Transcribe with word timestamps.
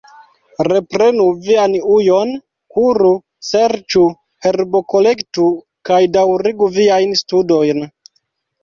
Reprenu 0.67 1.25
vian 1.47 1.75
ujon, 1.97 2.33
kuru, 2.77 3.11
serĉu, 3.51 4.07
herbokolektu, 4.47 5.47
kaj 5.91 6.03
daŭrigu 6.19 6.73
viajn 6.83 7.17
studojn. 7.25 7.91